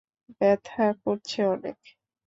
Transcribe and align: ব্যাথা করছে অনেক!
ব্যাথা 0.37 0.85
করছে 1.03 1.39
অনেক! 1.53 1.77